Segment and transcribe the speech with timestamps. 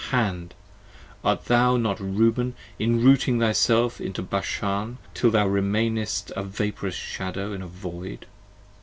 [0.09, 0.55] Hand!
[1.23, 7.61] art thou not Reuben enrooting thyself into Bashan, Till thou remainest a vaporous Shadow in
[7.61, 8.25] a Void?